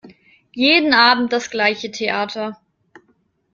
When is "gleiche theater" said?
1.51-2.59